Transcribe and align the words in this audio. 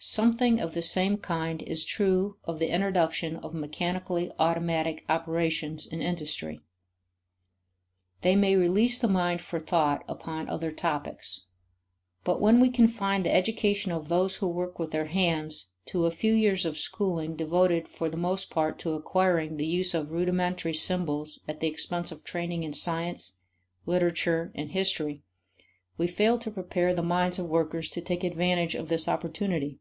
Something 0.00 0.60
of 0.60 0.74
the 0.74 0.82
same 0.82 1.16
kind 1.18 1.60
is 1.60 1.84
true 1.84 2.36
of 2.44 2.60
the 2.60 2.72
introduction 2.72 3.34
of 3.34 3.52
mechanically 3.52 4.30
automatic 4.38 5.04
operations 5.08 5.84
in 5.86 6.00
industry. 6.00 6.60
They 8.20 8.36
may 8.36 8.54
release 8.54 8.96
the 9.00 9.08
mind 9.08 9.40
for 9.40 9.58
thought 9.58 10.04
upon 10.06 10.48
other 10.48 10.70
topics. 10.70 11.48
But 12.22 12.40
when 12.40 12.60
we 12.60 12.70
confine 12.70 13.24
the 13.24 13.34
education 13.34 13.90
of 13.90 14.08
those 14.08 14.36
who 14.36 14.46
work 14.46 14.78
with 14.78 14.92
their 14.92 15.06
hands 15.06 15.72
to 15.86 16.06
a 16.06 16.12
few 16.12 16.32
years 16.32 16.64
of 16.64 16.78
schooling 16.78 17.34
devoted 17.34 17.88
for 17.88 18.08
the 18.08 18.16
most 18.16 18.50
part 18.50 18.78
to 18.78 18.94
acquiring 18.94 19.56
the 19.56 19.66
use 19.66 19.94
of 19.94 20.12
rudimentary 20.12 20.74
symbols 20.74 21.40
at 21.48 21.58
the 21.58 21.66
expense 21.66 22.12
of 22.12 22.22
training 22.22 22.62
in 22.62 22.72
science, 22.72 23.38
literature, 23.84 24.52
and 24.54 24.70
history, 24.70 25.24
we 25.96 26.06
fail 26.06 26.38
to 26.38 26.52
prepare 26.52 26.94
the 26.94 27.02
minds 27.02 27.40
of 27.40 27.48
workers 27.48 27.88
to 27.90 28.00
take 28.00 28.22
advantage 28.22 28.76
of 28.76 28.86
this 28.86 29.08
opportunity. 29.08 29.80